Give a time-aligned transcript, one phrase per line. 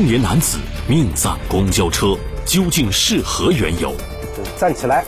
[0.00, 0.56] 中年男子
[0.88, 3.94] 命丧公交车，究竟是何缘由？
[4.58, 5.04] 站起来，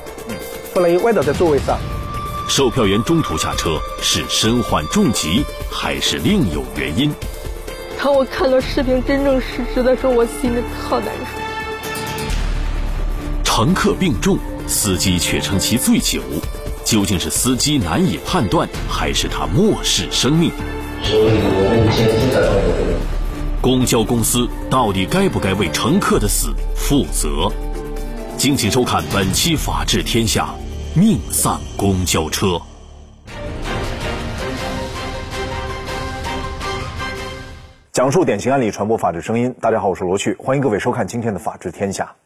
[0.75, 1.79] 不能歪倒在座位上。
[2.47, 7.11] 售票员中途下车，是身患重疾，还是另有原因？
[7.99, 11.41] 当我看到视频真正事实的时候，我心里特难受。
[13.43, 16.21] 乘客病重，司机却称其醉酒，
[16.85, 20.51] 究竟是司机难以判断，还是他漠视生命？
[21.03, 22.53] 所以我们先记得
[23.63, 27.49] 公交公司到底该不该为乘客的死负责？
[28.37, 30.49] 敬请收看本期《法治天下》，
[31.01, 32.61] 命丧公交车。
[37.93, 39.55] 讲述典型案例，传播法治声音。
[39.61, 42.17] 大家好，我是罗旭，欢迎各位收看今天的《法治天下》。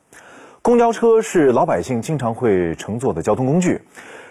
[0.62, 3.83] 公交车是老百姓经常会乘坐的交通工具。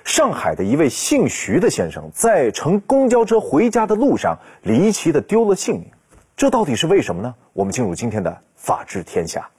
[0.06, 5.92] 上海的一位姓徐的先生在乘公交车回家的路上，离奇的丢了性命。
[6.38, 7.34] 这到底是为什么呢？
[7.54, 9.50] 我们进入今天的《法治天下》。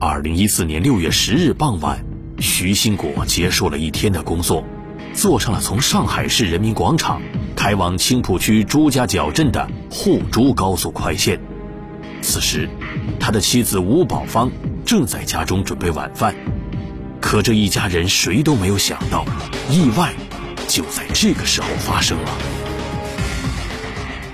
[0.00, 2.04] 二零一四年六月十日傍晚，
[2.40, 4.64] 徐兴国结束了一天的工作，
[5.14, 7.22] 坐上了从上海市人民广场
[7.54, 11.40] 开往青浦区朱家角镇的沪珠高速快线。
[12.20, 12.68] 此时，
[13.20, 14.50] 他的妻子吴宝芳
[14.84, 16.34] 正在家中准备晚饭。
[17.20, 19.24] 可这一家人谁都没有想到，
[19.70, 20.12] 意外
[20.66, 22.30] 就在这个时候发生了。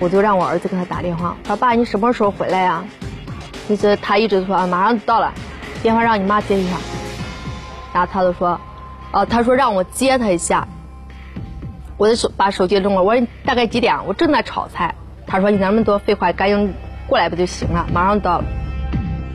[0.01, 2.83] 我就让我儿子给他打电话，说：“爸，你什么时候回来呀？”
[3.69, 5.33] 一直他一直说：“啊，马上就到了。”
[5.83, 6.77] 电话让你妈接一下。
[7.93, 8.61] 然后他就说
[9.13, 10.67] ：“哦，他说让我接他一下。”
[11.99, 14.95] 我的手把手机扔了，我说：“大概几点？”我正在炒菜。
[15.27, 16.73] 他说：“你那么多废话，赶紧
[17.07, 17.87] 过来不就行了？
[17.93, 18.45] 马上到了。”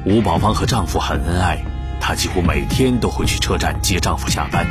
[0.05, 1.59] 吴宝芳和丈夫很恩爱，
[2.01, 4.65] 她几乎每天都会去车站接丈夫下班。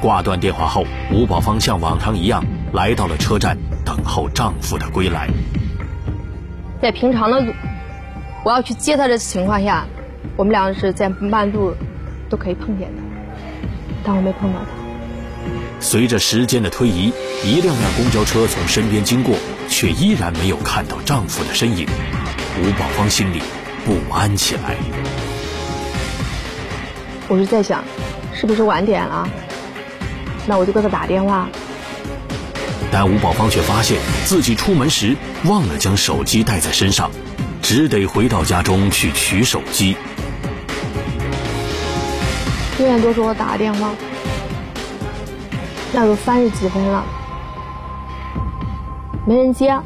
[0.00, 2.44] 挂断电话后，吴宝芳像往常一样
[2.74, 3.56] 来到了车站。
[3.84, 5.28] 等候丈夫的归来。
[6.80, 7.44] 在平常的
[8.42, 9.84] 我要去接他的情况下，
[10.36, 11.74] 我们两个是在半路
[12.30, 13.02] 都可以碰见的，
[14.02, 14.66] 但我没碰到他。
[15.80, 17.12] 随着时间的推移，
[17.44, 19.36] 一辆辆公交车从身边经过，
[19.68, 21.86] 却依然没有看到丈夫的身影。
[22.62, 23.42] 吴宝芳心里
[23.84, 24.76] 不安起来。
[27.28, 27.84] 我是在想，
[28.32, 29.28] 是不是晚点了？
[30.46, 31.46] 那我就给他打电话。
[32.96, 35.16] 但吴宝芳却发现自己出门时
[35.46, 37.10] 忘了将手机带在身上，
[37.60, 39.96] 只得回到家中去取手机。
[42.78, 43.90] 六点多给我打个电话，
[45.92, 47.04] 那都三十几分了，
[49.26, 49.76] 没人接，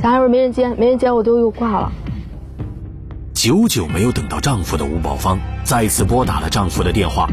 [0.00, 1.90] 想会儿没人接，没人接我就又挂了。
[3.34, 7.28] 久久没有等到丈夫的吴宝芳再次拨打了丈夫的电话，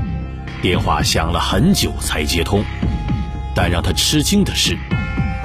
[0.63, 2.63] 电话响了很久才接通。
[3.61, 4.77] 但让他吃惊的是，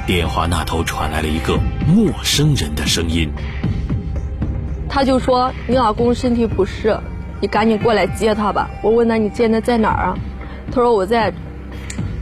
[0.06, 3.28] 电话那头传来了一个陌生人的声音。
[4.88, 6.96] 他就说：“你老公身体不适，
[7.40, 10.18] 你赶紧过来接他吧。”我问他：“你现在在哪儿啊？”
[10.70, 11.32] 他说：“我在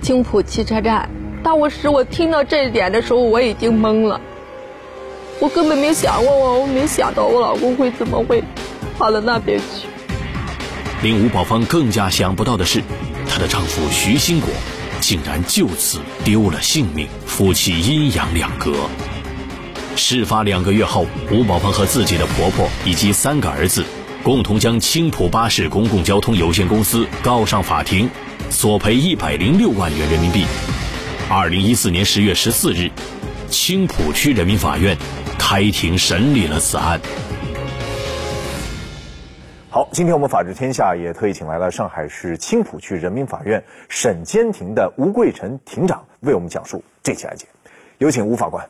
[0.01, 1.11] 青浦汽车站。”
[1.45, 4.19] 当时我听到这一点的时候，我已经懵了。
[5.41, 8.43] 我根本没想过，我我没想到我老公会怎么会
[8.97, 9.87] 跑到那边去。
[11.03, 12.83] 令吴宝芳更加想不到的是，
[13.29, 14.49] 她的丈夫徐兴国。
[15.03, 18.73] 竟然就此丢了性命，夫妻阴阳两隔。
[19.97, 23.85] 事发两个月后，吴宝芳和自己的婆婆以及三个儿子，
[24.23, 28.09] 共同将青浦巴士公共交通有限公司告上法庭，
[28.49, 30.45] 索赔一百零六万元人民币。
[31.29, 32.89] 二零一四年十月十四日，
[33.51, 34.97] 青浦区人民法院
[35.37, 37.01] 开庭审理了此案。
[39.73, 47.49] 好，今天我们法治天下也特意请来了上海市青浦区人民法院审监庭的吴桂臣庭长，为我们讲述这起案件。
[47.97, 48.69] 有请吴法官。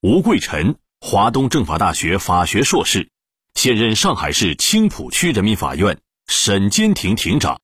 [0.00, 3.10] 吴桂臣，华东政法大学法学硕士，
[3.52, 7.60] 现任上海市青浦区人民法院审监庭庭长，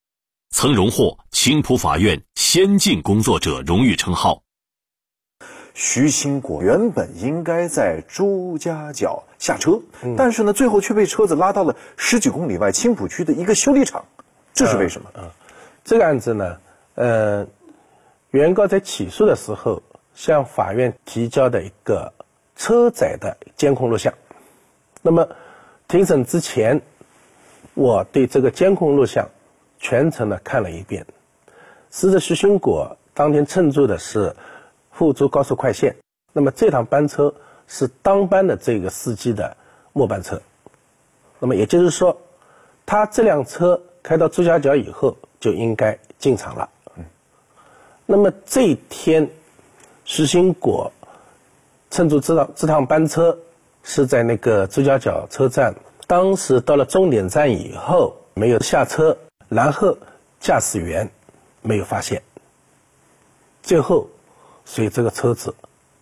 [0.51, 4.43] 曾荣获青浦法院先进工作者荣誉称号。
[5.82, 9.81] 徐兴国原本应该在朱家角下车，
[10.15, 14.05] 但是呢，最后却被车子拉到了十几公里外青浦区的一个修理厂，
[14.53, 15.09] 这是为什么？
[15.15, 15.32] 啊，
[15.82, 16.59] 这个案子呢，
[16.97, 17.47] 呃，
[18.31, 19.82] 原告在起诉的时候
[20.12, 22.12] 向法院提交的一个
[22.56, 24.12] 车载的监控录像，
[25.00, 25.31] 那么
[25.88, 26.83] 庭审之前，
[27.73, 29.31] 我对这个监控录像
[29.79, 31.06] 全程的看了一遍，
[31.88, 34.37] 死者徐兴国当天乘坐的是。
[35.00, 35.97] 沪珠高速快线，
[36.35, 37.35] 那么这趟班车
[37.67, 39.56] 是当班的这个司机的
[39.94, 40.43] 末班车，
[41.38, 42.20] 那么也就是说，
[42.85, 46.69] 他这辆车开到朱家角以后就应该进场了。
[46.97, 47.05] 嗯，
[48.05, 49.26] 那么这一天，
[50.05, 50.93] 徐兴国
[51.91, 53.38] 乘坐这趟这趟班车
[53.82, 55.75] 是在那个朱家角车站，
[56.06, 59.17] 当时到了终点站以后没有下车，
[59.49, 59.97] 然后
[60.41, 61.08] 驾驶员
[61.62, 62.23] 没有发现，
[63.62, 64.06] 最后
[64.73, 65.57] 随这个车子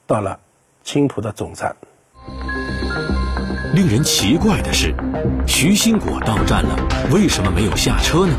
[0.06, 0.40] 到了
[0.84, 1.74] 青浦的总站。
[3.72, 4.94] 令人奇怪的是，
[5.46, 6.76] 徐新果到站了，
[7.10, 8.34] 为什么没有下车呢？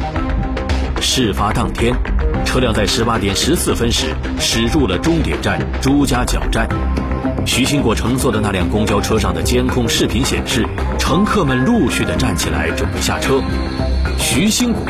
[1.01, 1.95] 事发当天，
[2.45, 6.69] 车辆在十八点十四分时驶入了终点站朱家角站。
[7.47, 10.63] 徐新果乘坐的那辆公交车上的监控视频显示，
[10.99, 13.41] 乘客们陆续的站起来准备下车，
[14.19, 14.83] 徐新果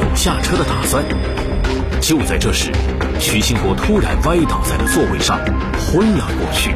[0.00, 1.04] 有下车的打算。
[2.00, 2.72] 就在这时，
[3.20, 5.38] 徐兴国突然歪倒在了座位上，
[5.78, 6.72] 昏了过去，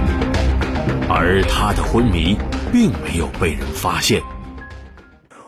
[1.08, 2.36] 而他的昏迷。
[2.72, 4.22] 并没有被人发现。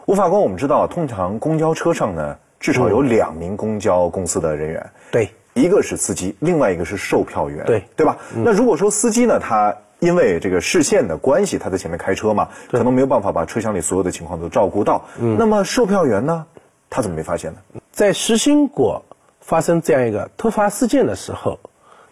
[0.04, 4.90] 吴法官，我们知道，通常公交车上呢，至少有两名公交公司的人员。
[5.10, 7.64] 对，一个是司机，另外一个是售票员。
[7.64, 8.18] 对，对吧？
[8.34, 15.06] 那如果说司机呢，他因为这个视线的关系，他在前面开车嘛，可能没有办法把车厢里所有的情况都照顾到。
[15.18, 15.38] 嗯。
[15.38, 16.44] 那么售票员呢，
[16.90, 17.58] 他怎么没发现呢？
[17.90, 19.02] 在实心果
[19.44, 21.60] 发生这样一个突发事件的时候，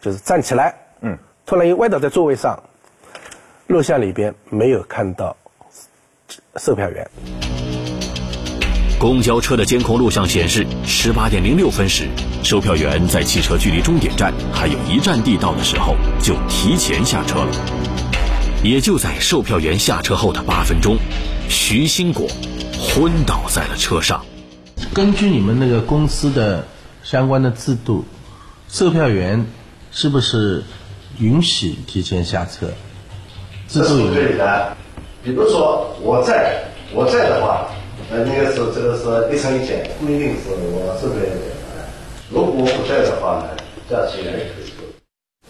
[0.01, 2.63] 就是站起来，嗯，突然又歪倒在座位上。
[3.69, 5.35] 录像里边没有看到
[6.57, 7.09] 售票员。
[8.99, 12.07] 公交车的监控录像显示，十八点零六分时，
[12.43, 17.51] 售票员在汽车距离终点站还有一站地到的时候就提前下车了。
[18.63, 20.99] 也就在售票员下车后的八分钟，
[21.49, 22.29] 徐新果
[22.79, 24.23] 昏倒在了车上。
[24.93, 26.67] 根据你们那个公司的
[27.13, 28.07] 相关的制度，
[28.69, 29.45] 售票员
[29.91, 30.63] 是不是
[31.19, 32.69] 允许提前下车？
[33.69, 34.75] 这是不可以的。
[35.23, 36.65] 比如说我在，
[36.95, 37.69] 我在的话，
[38.11, 41.37] 呃，那个时候这个是一层一间规定是我售票员
[42.31, 43.51] 如果我不在的话呢，
[43.91, 44.83] 驾驶员也可以走。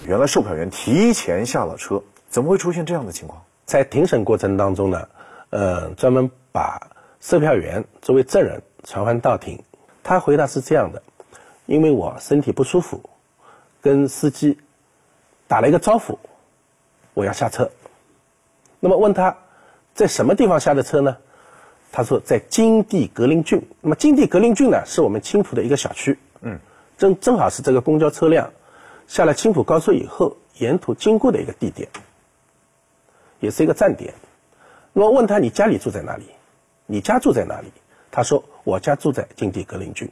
[0.04, 3.40] 原来售票员提前下了车，怎么会出现这样的情况？
[3.66, 5.06] 在庭审过程当中呢，
[5.50, 6.88] 呃，专门把
[7.20, 9.62] 售票员作为证人传唤到庭。
[10.04, 11.00] 他回答是这样的：
[11.66, 13.08] 因为我身体不舒服，
[13.80, 14.58] 跟司机
[15.48, 16.18] 打了一个招呼，
[17.14, 17.70] 我要下车。
[18.80, 19.36] 那么问他，
[19.94, 21.16] 在什么地方下的车呢？
[21.92, 23.62] 他说在金地格林郡。
[23.80, 26.18] 那么金地格林郡呢，是我们青浦的一个小区。
[26.40, 26.58] 嗯，
[26.98, 28.52] 正正好是这个公交车辆
[29.06, 31.88] 下了青浦高速以后，沿途经过的一个地点，
[33.40, 34.14] 也是一个站点。
[34.94, 36.26] 那么问他你家里住在哪里？
[36.86, 37.70] 你家住在哪里？
[38.10, 40.10] 他说我家住在金地格林郡。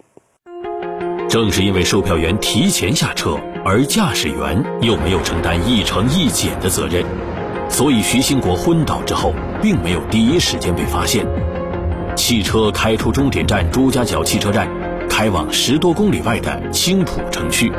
[1.30, 7.04] 正是因为售票员提前下车，而驾驶员又没有承担一乘一减的责任。
[7.68, 9.32] 所以，徐兴国昏倒之后，
[9.62, 11.24] 并没有第一时间被发现。
[12.16, 14.68] 汽车开出终点站朱家角汽车站，
[15.08, 17.70] 开往十多公里外的青浦城区。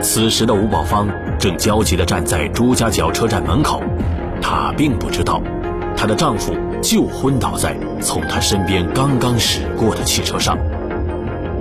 [0.00, 1.08] 此时的吴宝芳
[1.40, 3.82] 正焦急地站在朱家角车站门口，
[4.40, 5.42] 她并不知道，
[5.96, 10.56] 她的丈夫就昏倒在从她身边刚刚驶过的汽车上。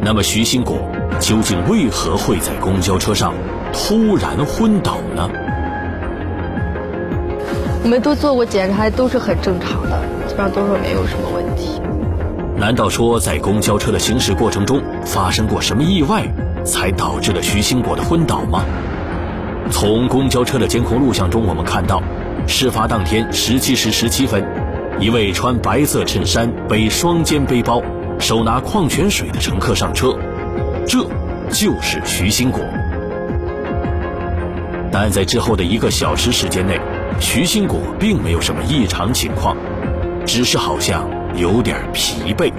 [0.04, 0.78] 那么，徐兴国
[1.22, 3.36] 究竟为何会在公交车上
[3.72, 5.30] 突然昏倒呢？
[7.84, 11.80] 我们都做过检查，都是很正常的，基本上都说没有什么问题。
[12.58, 16.26] 难道说在公交车的行驶过程中发生过什么意外，
[16.66, 18.66] 才导致了徐兴国的昏倒吗？
[19.70, 22.02] 从公交车的监控录像中，我们看到，
[22.48, 24.44] 事发当天十七时十七分，
[25.00, 27.80] 一位穿白色衬衫、背双肩背包、
[28.20, 30.14] 手拿矿泉水的乘客上车，
[30.86, 31.00] 这
[31.52, 32.62] 就是徐兴国。
[34.92, 36.80] 但在之后的一个小时时间内，
[37.20, 39.56] 徐新果并没有什么异常情况，
[40.26, 42.52] 只是好像有点疲惫。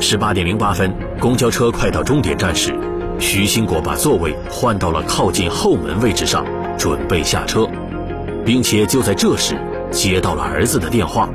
[0.00, 2.74] 十八点零八分，公交车快到终点站时，
[3.18, 6.46] 徐新果把座位换到了靠近后门位置上，
[6.78, 7.68] 准备下车，
[8.46, 9.54] 并且就在这时
[9.90, 11.28] 接到了儿子的电话。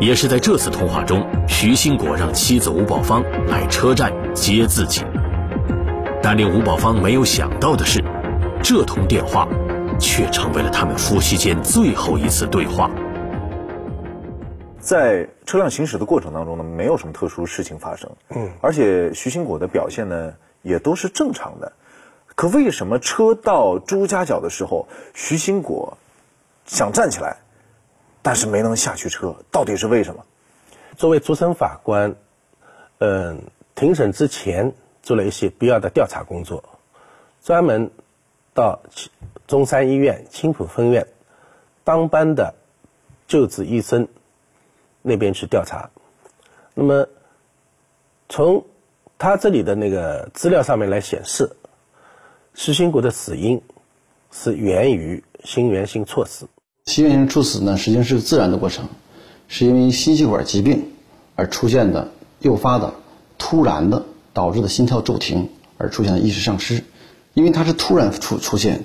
[0.00, 5.04] 也是在这次通话中，徐新果让妻子吴宝芳来车站接自己。
[6.22, 8.04] 但令吴宝芳没有想到的是，
[8.62, 9.48] 这通电话。
[9.98, 12.90] 却成为了他们夫妻间最后一次对话。
[14.78, 20.32] 在车辆行驶的过程当中呢，没有什么特殊事情发生，嗯，而且徐新果的表现呢
[20.62, 21.72] 也都是正常的。
[22.34, 25.98] 可为什么车到朱家角的时候，徐新果
[26.64, 27.36] 想站起来，
[28.22, 29.36] 但是没能下去车？
[29.50, 30.24] 到底是为什么？
[30.96, 32.14] 作为主审法官，
[33.00, 33.42] 嗯，
[33.80, 36.62] 庭审之前做了一些必要的调查工作，
[37.42, 37.90] 专门
[38.54, 38.80] 到。
[39.46, 41.08] 中山医院青浦分院
[41.82, 42.54] 当班的
[43.26, 44.06] 救治医生
[45.02, 45.90] 那边去调查，
[46.72, 47.08] 那么
[48.28, 48.64] 从
[49.18, 51.50] 他这里的那个资料上面来显示，
[52.54, 53.60] 徐新国的死因
[54.30, 56.46] 是源于心源性猝死。
[56.84, 58.88] 心源性猝死呢，实际上是自然的过程，
[59.48, 60.92] 是因为心血管疾病
[61.34, 62.94] 而出现的、诱发的、
[63.50, 66.84] 突然的导致的心跳骤停而出现的意识丧失。
[67.34, 68.84] 因为它是突然出出现，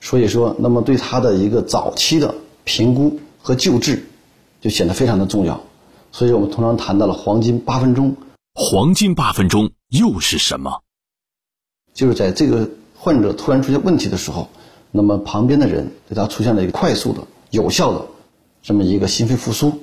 [0.00, 4.04] 所以说，那么对他的一个早期的评估和救治
[4.60, 5.60] 就显得非常的重要。
[6.10, 8.16] 所以我们通常谈到了黄金八分钟。
[8.54, 10.80] 黄金八分钟又是什么？
[11.94, 14.48] 就是在这个患者突然出现问题的时候，
[14.90, 18.06] 那么旁边的人对他出现了一个快速的、有效的
[18.60, 19.80] 这么一个心肺复苏，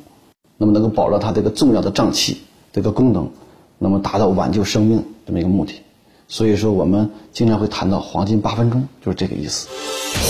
[0.57, 2.41] 那么能够保障他这个重要的脏器
[2.73, 3.31] 这个功能，
[3.77, 5.81] 那么达到挽救生命这么一个目的。
[6.27, 9.67] 所以说，我们经常会谈到黄金八分钟，就是这个意思。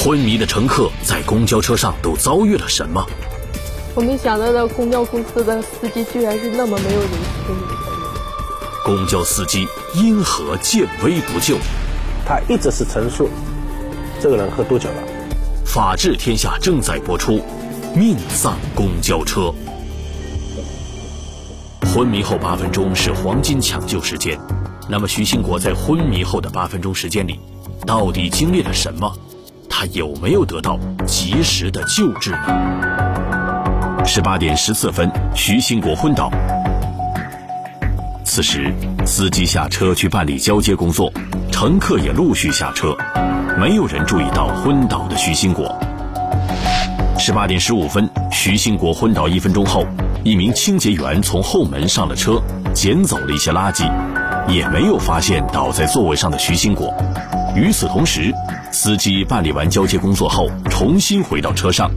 [0.03, 3.03] 昏迷的乘客在公交车上都遭遇了什么？
[3.95, 7.87] 我没想到的公交公司的司机居然是那么没有人性的人。
[8.85, 11.57] 公交司机因何见危不救？
[12.27, 13.27] 他一直是陈述
[14.21, 14.95] 这个人喝多久了。
[15.65, 17.41] 法治天下正在播出，
[17.95, 19.51] 命丧公交车。
[21.97, 24.37] 昏迷后八分钟是黄金抢救时间。
[24.87, 27.39] 那么，徐兴国在昏迷后的八分钟时间里，
[27.87, 29.11] 到底经历了什么？
[29.67, 30.77] 他有没有得到
[31.07, 34.05] 及时的救治呢？
[34.05, 36.29] 十八点十四分，徐兴国昏倒。
[38.23, 38.71] 此时，
[39.03, 41.11] 司机下车去办理交接工作，
[41.51, 42.95] 乘客也陆续下车，
[43.59, 45.75] 没有人注意到昏倒的徐兴国。
[47.17, 49.83] 十八点十五分，徐兴国昏倒一分钟后，
[50.27, 52.41] 一名清洁员从后门上了车，
[52.73, 53.89] 捡走了一些垃圾。
[54.45, 56.93] 也没有发现倒在座位上的徐新国。
[57.55, 58.33] 与此同时，
[58.69, 61.89] 司机办理完交接工作后，重新回到车上，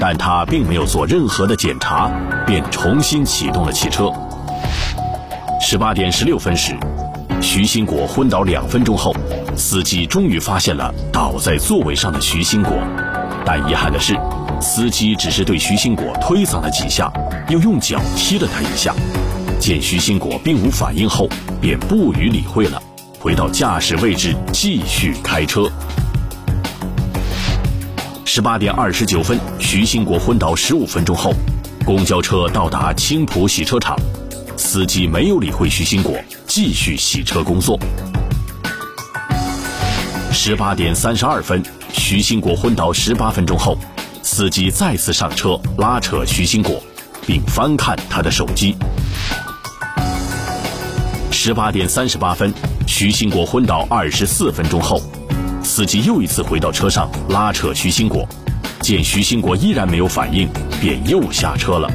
[0.00, 2.10] 但他并没有做任何的检查，
[2.46, 4.10] 便重新启动了汽车。
[5.60, 6.74] 十八点十六分时，
[7.42, 9.14] 徐新国昏倒两分钟后，
[9.54, 12.72] 司机终于发现了倒在座位上的徐新国，
[13.44, 14.18] 但遗憾的是，
[14.60, 17.10] 司机只是对徐兴国推搡了几下，
[17.48, 18.94] 又用脚踢了他一下。
[19.58, 21.28] 见徐兴国并无反应后，
[21.60, 22.82] 便不予理会了，
[23.18, 25.70] 回到驾驶位置继续开车。
[28.24, 31.32] 十八点二十九分，徐兴国昏倒十五分钟后，
[31.84, 33.96] 公交车到达青浦洗车场，
[34.56, 36.14] 司机没有理会徐兴国，
[36.46, 37.78] 继续洗车工作。
[40.32, 43.78] 十八点三十二分，徐兴国昏倒十八分钟后，
[44.36, 46.78] 司机再次上车拉扯徐兴国，
[47.26, 48.76] 并翻看他的手机。
[51.30, 52.52] 十八点三十八分，
[52.86, 55.00] 徐兴国昏倒二十四分钟后，
[55.62, 58.28] 司机又一次回到车上拉扯徐兴国，
[58.82, 60.46] 见徐兴国依然没有反应，
[60.82, 61.90] 便又下车了。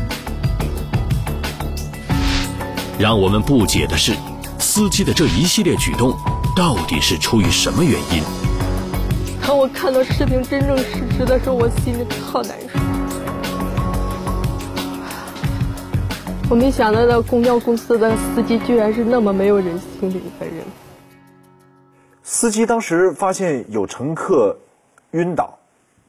[2.98, 4.16] 让我们不解的是，
[4.58, 6.18] 司机的这一系列举动
[6.56, 8.41] 到底是出于什么原因？
[9.42, 12.80] 当我看到视频真正事实的时候，我心里特难受。
[16.50, 20.64] 我没想到的公交公司的司机居然是那么没有人性的一个人。
[22.24, 24.58] 司机当时发现有乘客
[25.12, 25.60] 晕倒、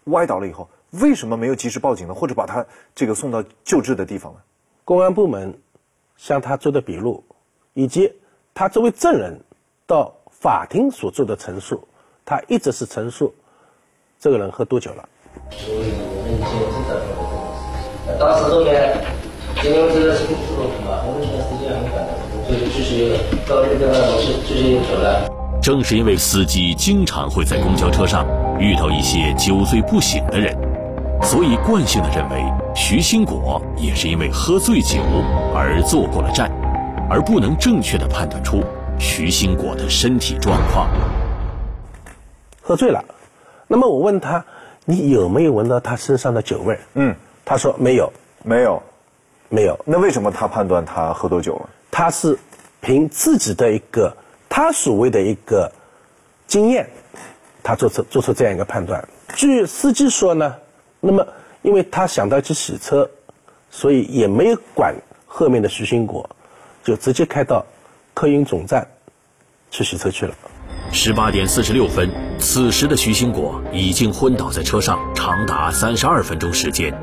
[0.05, 2.15] 歪倒了以后，为什么没有及时报警呢？
[2.15, 4.41] 或者把他这个送到救治的地方呢？
[4.85, 5.59] 公安部门
[6.17, 7.25] 向他做的笔录，
[7.73, 8.13] 以及
[8.55, 9.41] 他作为证人
[9.87, 11.89] 到法庭所做的陈述，
[12.25, 13.35] 他一直是陈述
[14.21, 15.09] 这个人喝多久了。
[15.51, 16.37] 所以我们已
[18.07, 18.93] 经当时后面。
[19.63, 21.29] 因为这个是不速度嘛，我们时
[21.63, 22.03] 间很赶，
[22.49, 23.15] 所以就是
[23.47, 25.29] 到这个是就是走了。
[25.63, 28.27] 正是因为司机经常会在公交车上
[28.59, 30.57] 遇到一些酒醉不醒的人，
[31.23, 32.43] 所以惯性的认为
[32.75, 34.99] 徐兴国也是因为喝醉酒
[35.55, 36.51] 而坐过了站，
[37.09, 38.65] 而不能正确的判断出
[38.99, 40.89] 徐兴国的身体状况。
[42.73, 43.05] 喝醉了，
[43.69, 44.47] 那么我问他，
[44.87, 46.79] 你有没有闻到他身上的酒味？
[46.95, 47.15] 嗯，
[47.45, 48.11] 他说没有，
[48.43, 48.83] 没有。
[49.51, 51.69] 没有，那为什么他判断他喝多酒了？
[51.91, 52.39] 他是
[52.81, 54.17] 凭自己的一个
[54.49, 55.71] 他所谓的一个
[56.47, 56.89] 经验，
[57.63, 59.07] 他做出做出这样一个判断。
[59.35, 60.57] 据司机说呢，
[61.01, 61.27] 那么
[61.61, 63.11] 因为他想到去洗车，
[63.71, 64.95] 所以也没有管
[65.27, 66.31] 后面的徐兴国，
[66.83, 67.67] 就直接开到
[68.15, 68.89] 客运总站
[69.71, 70.35] 去洗车去了。
[70.95, 76.95] 十八点四十六分，此时的徐兴国已经昏倒在车上长达三十二分钟时间。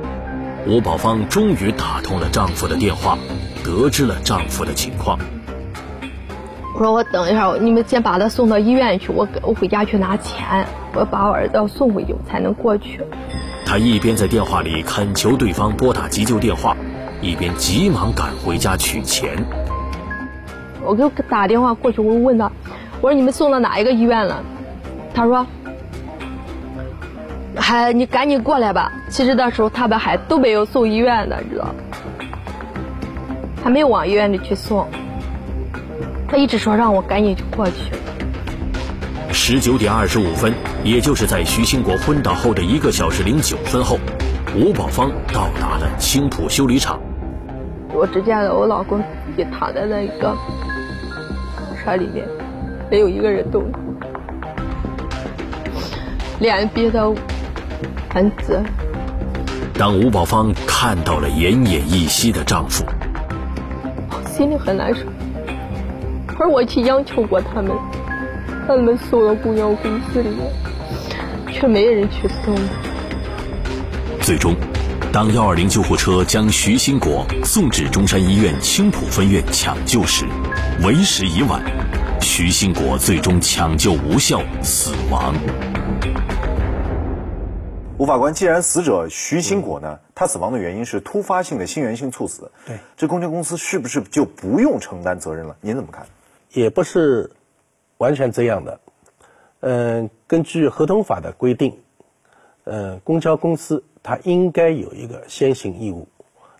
[0.67, 3.17] 吴宝芳终于打通了丈夫的电话，
[3.63, 5.17] 得知了丈夫的情况。
[6.75, 13.01] 我说：“我等一下，你们先把他送到医院去，我我回家去拿钱，我把我儿子要送回去，我才能过去。”
[13.65, 16.77] 她一边在电话里恳求对方拨打急救电话，
[17.22, 19.43] 一边急忙赶回家取钱。
[20.86, 22.51] 我给打电话过去，我问他
[23.01, 24.44] ：“我说你们送到哪一个医院了？”
[25.13, 25.46] 他说
[27.56, 28.91] ：“还你赶紧过来吧。
[29.10, 31.74] 其实那时候他们还都没有送医院呢，你知道，
[33.63, 34.88] 还没有往医院里去送。
[36.27, 37.74] 他一直说让我赶紧就过去。
[39.32, 40.53] 十九点二十五分，
[40.84, 43.98] 也就是在徐兴国昏倒后的一个小时零九分后，
[44.56, 47.00] 吴宝芳到达了青浦修理厂。
[47.91, 50.36] 我只见了我老公自己躺在那个
[51.84, 52.27] 车里面，
[52.89, 53.63] 没有一个人动，
[56.39, 57.13] 脸憋得
[58.10, 58.60] 很紫。
[59.75, 62.84] 当吴宝芳看到了奄奄一息的丈夫，
[64.25, 65.01] 心里很难受。
[66.39, 67.72] 而我去央求过他们，
[68.67, 70.51] 把他们送到公交公司里面，
[71.53, 72.55] 却没人去送。
[74.22, 74.55] 最终，
[75.12, 80.25] 当幺二零救护车将徐兴国送至中山医院青浦分院抢救时，
[80.84, 81.62] 为时已晚，
[82.21, 85.33] 徐兴国最终抢救无效死亡。
[87.97, 95.55] 吴法官，既然死者徐兴国呢，他死亡的原因是突发性的心源性猝死，对，这公交公司是不是就不用承担责任了？
[95.61, 96.05] 您怎么看？
[96.51, 97.31] 也不是
[97.97, 98.79] 完全这样的。
[99.61, 101.77] 嗯，根据合同法的规定，
[102.63, 106.07] 嗯，公交公司它应该有一个先行义务。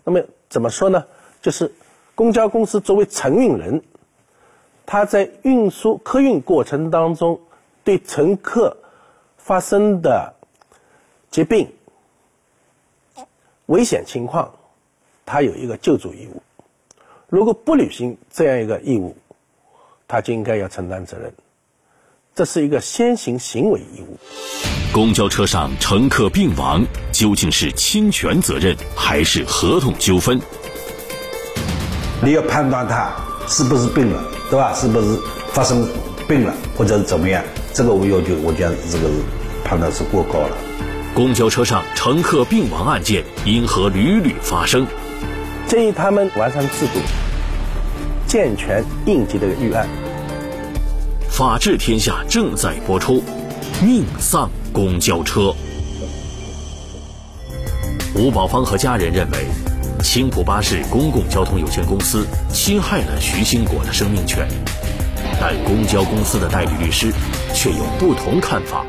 [0.04, 1.04] 那么怎么说呢？
[1.40, 1.72] 就是
[2.14, 3.82] 公交公司作为承运人，
[4.86, 7.40] 他在运输客运过程当中，
[7.84, 8.76] 对乘客
[9.36, 10.34] 发生的
[11.30, 11.72] 疾病、
[13.66, 14.52] 危险情况，
[15.24, 16.42] 他有一个救助义务。
[17.28, 19.16] 如果不履行这样一个义务，
[20.08, 21.32] 他就应该要承担责任，
[22.34, 24.18] 这是一个先行行为义务。
[24.92, 30.40] 公交车上乘客病亡，究竟是侵权责任还是合同纠纷？
[32.20, 33.14] 你要判断他
[33.46, 34.74] 是不是病了，对吧？
[34.74, 35.18] 是不是
[35.52, 35.88] 发生
[36.28, 37.42] 病了，或者是怎么样？
[37.72, 39.08] 这个我要求，我觉得这个
[39.64, 40.56] 判断是过高了。
[41.14, 44.86] 公交车上乘客病亡案件因何屡屡发生？
[45.68, 47.00] 建议他们完善制度。
[48.26, 49.88] 健全应急的预案。
[51.28, 53.22] 法治天下正在播出，
[53.82, 55.54] 命丧公交车。
[58.14, 59.38] 吴宝芳和家人认为，
[60.02, 64.48] 青浦巴士公共交通有限公司侵害了徐兴国的生命权，
[65.40, 67.12] 但公交公司的代理律师
[67.54, 68.84] 却有不同看法。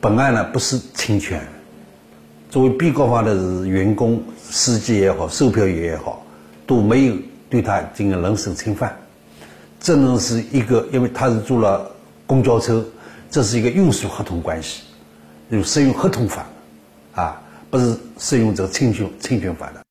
[0.00, 1.40] 本案呢不是侵权，
[2.50, 6.24] 作为被告方的是员工、司机也好，售票员也好，
[6.66, 7.14] 都没有。
[7.50, 8.96] 对他进行人身侵犯，
[9.78, 11.92] 这呢是一个，因为他是坐了
[12.26, 12.84] 公交车，
[13.30, 14.82] 这是一个运输合同关系，
[15.50, 16.46] 有适用合同法，
[17.14, 17.42] 啊，
[17.74, 19.82] 不是适用这个侵权侵权法的。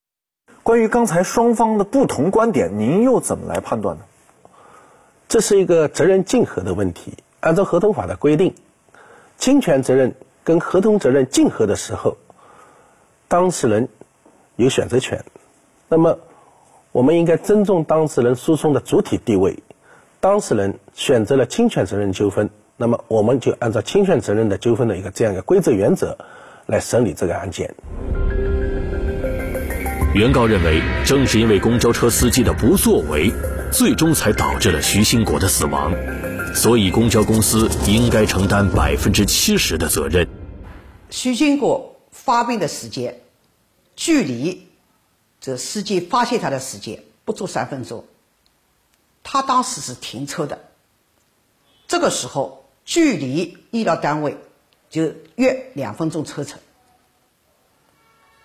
[0.63, 4.03] 关于刚才双方的不同观点，您又怎么来判断呢？
[5.27, 7.17] 这是一个责任竞合的问题。
[7.41, 8.55] 按照合同法的规定，
[9.37, 10.15] 侵权责任
[10.45, 12.15] 跟合同责任竞合的时候，
[13.27, 13.89] 当事人
[14.55, 15.25] 有选择权。
[15.89, 16.17] 那么。
[16.93, 19.63] 我们应该尊重当事人诉讼的主体地位，
[20.19, 26.19] 当事人选择了侵权责任纠纷，那么我们就按照侵权责任的纠纷的一个这样一个规则原则
[26.65, 27.73] 来审理这个案件。
[30.13, 33.31] 原告认为，正是因为公交车司机的不作为，
[33.71, 35.91] 最终才导致了徐兴国的死亡，
[36.53, 40.27] 所以公交公司应该承担百分之七十的责任。
[41.09, 43.21] 徐兴国发病的时间，
[43.95, 44.67] 距离。
[45.41, 48.05] 这司机发现他的时间不足三分钟，
[49.23, 50.59] 他当时是停车的，
[51.85, 54.37] 这个时候距离医疗单位
[54.93, 56.59] 就约两分钟车程。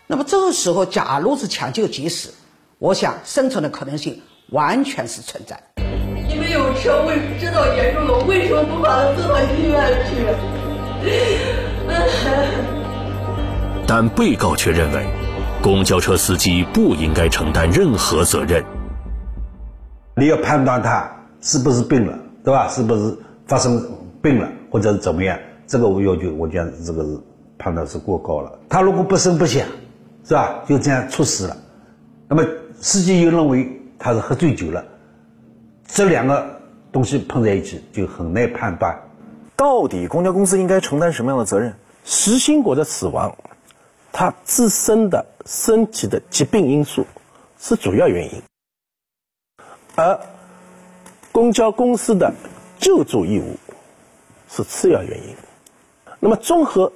[0.06, 2.30] 那么这个时候，假如是抢救及时，
[2.78, 5.62] 我想生存的可能性完全是存在。
[6.26, 10.24] 你们有车，为知道严重了，为什么不把他送到医院去？
[13.86, 15.06] 但被告却认为。
[15.60, 18.64] 公交车司机不应该承担任何责任。
[20.16, 22.68] 你要判断他是不是病了，对吧？
[22.68, 23.84] 是不是发生
[24.22, 25.38] 病了，或者是怎么样？
[25.68, 27.20] 这个我要求，我觉得这个是
[27.58, 28.58] 判断是过高了。
[28.68, 29.68] 他如果不声不响，
[30.24, 30.64] 是吧？
[30.66, 31.56] 就这样猝死了，
[32.26, 32.42] 那么
[32.80, 34.84] 司机又认为他是喝醉酒了，
[35.86, 38.98] 这两个东西碰在一起就很难判断。
[39.54, 41.74] 到底公交公司应该承担什么样的责任？
[42.04, 43.36] 石兴国的死亡。
[44.10, 47.06] 他自身的身体的疾病因素
[47.60, 48.42] 是主要原因，
[49.94, 50.18] 而
[51.30, 52.34] 公交公司的
[52.80, 53.56] 救助义务
[54.48, 55.36] 是次要原因。
[56.20, 56.92] 那么，综合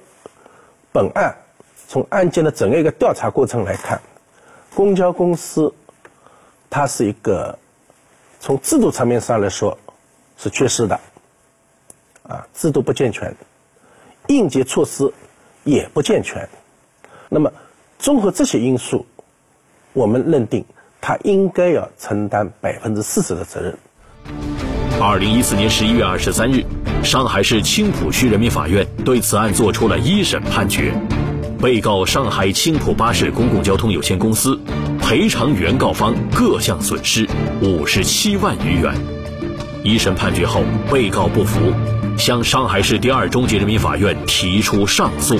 [0.91, 1.35] 本案
[1.87, 4.01] 从案件的整个一个调查过程来看，
[4.75, 5.73] 公交公司
[6.69, 7.57] 它是一个
[8.39, 9.77] 从制度层面上来说
[10.37, 10.99] 是缺失的，
[12.23, 13.33] 啊，制度不健全，
[14.27, 15.11] 应急措施
[15.63, 16.47] 也不健全。
[17.29, 17.51] 那么，
[17.97, 19.05] 综合这些因素，
[19.93, 20.65] 我们认定
[20.99, 23.77] 他应该要承担百分之四十的责任。
[25.01, 26.63] 二零一四年十一月二十三日，
[27.03, 30.93] 上海市青浦区人民法院对此案作出了一审判决，
[31.61, 34.57] 被告上海青浦巴士公共交通有限公司
[35.01, 37.27] 赔偿原告方各项损失
[37.61, 38.93] 五十七万余元。
[39.83, 41.59] 一审判决后，被告不服，
[42.17, 45.37] 向上海市第二中级人民法院提出上诉。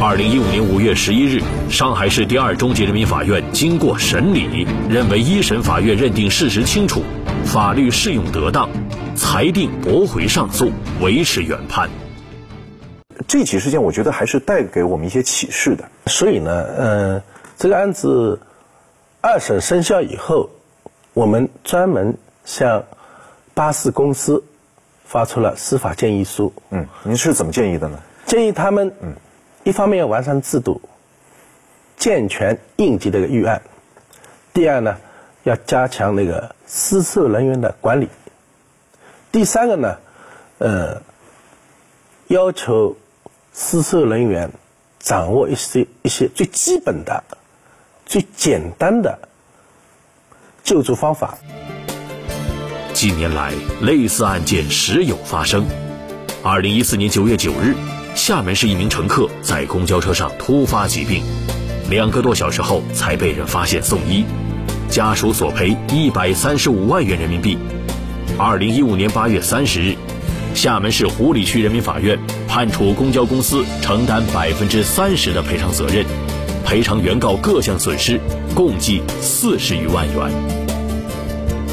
[0.00, 7.02] 二零一五年五月十一日，上海市第二中级人民法院经过审理，认为一审法院认定事实清楚，
[7.44, 8.68] 法律适用得当，
[9.16, 10.70] 裁定驳回上诉，
[11.00, 11.88] 维持原判。
[13.26, 15.88] 这起事件，我觉得还是带给我们一些启示的。
[16.06, 17.22] 所以呢，呃，
[17.56, 18.40] 这个案子
[19.20, 20.50] 二审生效以后，
[21.14, 22.84] 我们专门向
[23.54, 24.44] 巴士公司
[25.04, 26.52] 发出了司法建议书。
[26.70, 27.98] 嗯，您是怎么建议的呢？
[28.26, 29.14] 建议他们，嗯。
[29.64, 30.80] 一方面要完善制度，
[31.98, 33.60] 健全应急的一个预案；
[34.54, 34.96] 第二呢，
[35.44, 38.06] 要加强那个施售人员的管理；
[39.32, 39.96] 第三个呢，
[40.58, 41.02] 呃，
[42.26, 42.96] 要求
[43.52, 44.50] 施售人员
[44.98, 47.24] 掌握一些一些最基本的、
[48.06, 49.18] 最简单的
[50.62, 51.38] 救助方法。
[52.92, 55.66] 近年来，类似案件时有发生。
[56.42, 57.74] 二零一四年九月九日。
[58.14, 61.22] 厦门市一名乘客在公交车上突发疾病，
[61.88, 64.24] 两个多小时后才被人发现送医，
[64.90, 67.58] 家属索赔一百三十五万元人民币。
[68.38, 69.96] 二零一五年八月三十日，
[70.54, 76.04] 厦门市湖里区人民法院判处公交公司承担百分之三十的赔偿责任，
[76.64, 78.20] 赔偿原告各项损失
[78.54, 80.30] 共计四十余万元。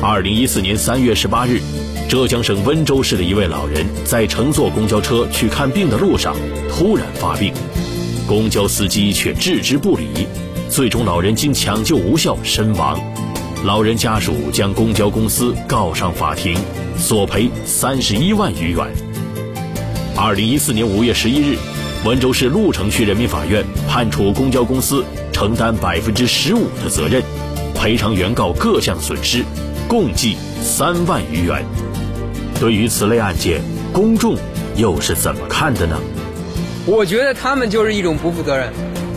[0.02, 1.62] 二零一四年三月十八日。
[2.08, 6.36] 浙江省温州市的一位老人在乘坐公交车去看病的路上
[6.70, 7.52] 突然发病，
[8.28, 10.28] 公交司机却置之不理，
[10.70, 13.00] 最终老人经抢救无效身亡。
[13.64, 16.58] 老人家属将公交公司告上法庭，
[16.98, 18.88] 索赔三十一万余元。
[20.16, 21.58] 二零一四年五月十一日，
[22.04, 27.24] 温州市鹿城区人民法院判处公交公司承担百分之十五的责任，
[27.74, 29.44] 赔偿原告各项损失，
[29.88, 31.66] 共计三万余元。
[32.60, 34.36] 对于此类案件，公众
[34.76, 36.00] 又是怎么看的呢？
[36.86, 38.72] 我觉得他们就是一种不负责任。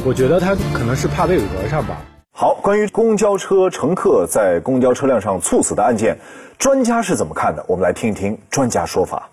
[0.08, 1.98] 我觉得他可能是怕被讹上吧。
[2.32, 6.16] 好，关于公交车乘客在公交车辆上猝死的案件，
[6.56, 7.62] 专家是怎么看的？
[7.68, 9.28] 我们来听一听专家说法。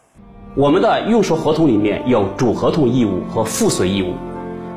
[0.54, 4.16] 我们的运输合同里面有主合同义务和附随义务。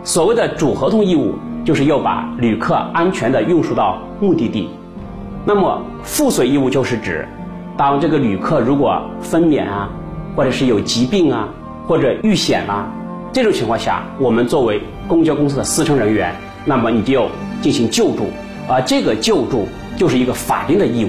[0.04, 1.34] 所谓的主合同义务，
[1.64, 4.70] 就是要把旅客安全的运输到目的地。
[5.44, 7.26] 那么附随义务就是指。
[7.76, 9.90] 当这个旅客如果分娩啊，
[10.36, 11.48] 或者是有疾病啊，
[11.88, 12.88] 或者遇险啊，
[13.32, 16.34] 这种情况下，我们作为公交公司的司乘人员，
[16.66, 17.26] 那么你就要
[17.62, 18.26] 进行救助，
[18.68, 19.66] 而这个救助
[19.96, 21.08] 就是一个法定的义务，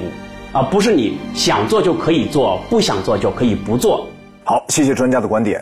[0.53, 4.07] 而不是你想做就可以做，不想做就可以不做。
[4.45, 5.61] 好，谢谢专家的观点。